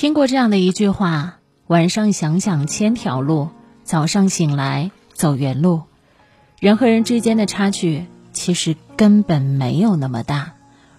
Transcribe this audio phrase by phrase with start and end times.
[0.00, 3.48] 听过这样的一句话：晚上想想千条路，
[3.82, 5.82] 早上醒来走原路。
[6.60, 10.52] 人和人之间的差距其实根本没有那么大，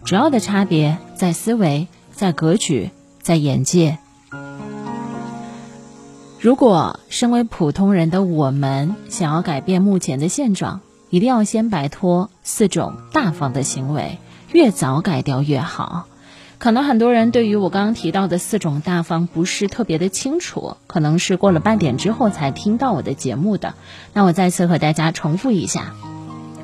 [0.04, 2.92] 主要的差别在思维、在格局、
[3.22, 4.00] 在眼界。
[6.38, 14.18] 如果身为普通人的我们想要改变目前的现状，一定要先摆脱四种大方的行为，
[14.52, 16.05] 越早改掉越好。
[16.59, 23.76] 可能很多人对于我刚刚提到的四种大方不是特别的清楚，可能是过了半点之后才听到我的节目的。
[24.13, 25.94] 那我再次和大家重复一下：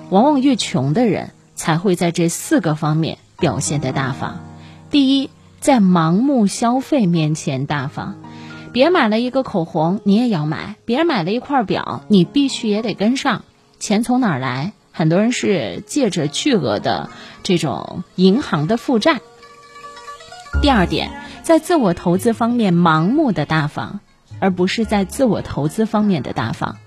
[0.09, 4.43] 往往越穷的人才会在这四个方面表现的大方。
[4.91, 5.29] 第一，
[5.61, 8.15] 在盲目消费面前大方。
[8.73, 13.45] 别买了一个口红，你也要买；别人买了一块表，你必须也得跟上。
[13.79, 14.73] 钱从哪儿来？
[14.91, 17.09] 很多人是借着巨额的
[17.43, 19.21] 这种银行的负债。
[20.61, 21.11] 第二点，
[21.43, 23.99] 在自我投资方面盲目的大方，
[24.39, 26.77] 而不是在自我投资方面的大方。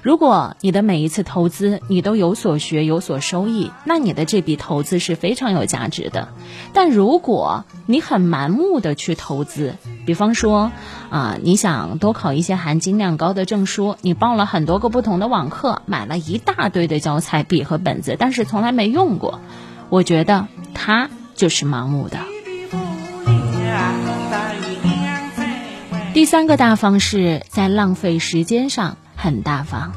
[0.00, 6.28] 如果你的每一次投资你都有所学有所收益，那你的这笔投资是非常有价值的。
[6.72, 9.74] 但如果你很盲目的去投资，
[10.06, 10.70] 比方说
[11.10, 19.40] 啊，你想多考一些含金量高的证书，你报了很多个不同的网课，买了一大堆的教材、笔和本子，但是从来没用过，
[19.90, 22.18] 我觉得他就是盲目的。
[26.16, 28.96] 第三个大方是在浪费时间上。
[29.16, 29.92] 很大方。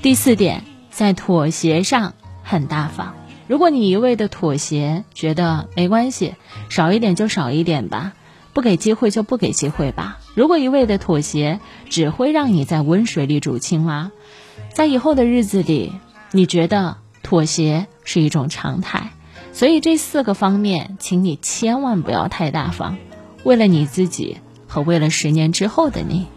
[0.00, 2.14] 第四点，在妥协上
[2.44, 3.16] 很大方。
[3.48, 6.36] 如果你一味的妥协，觉得没关系，
[6.68, 8.12] 少一点就少一点吧，
[8.52, 10.20] 不给机会就不给机会吧。
[10.36, 11.58] 如果一味的妥协，
[11.88, 14.12] 只会让你在温水里煮青蛙。
[14.72, 15.94] 在以后的日子里，
[16.30, 19.10] 你觉得妥协是一种常态。
[19.52, 22.96] 所以这四个方面，请你千万不要太大方，
[23.44, 24.38] 为了你自己。
[24.72, 26.28] 和为了十年之后的你。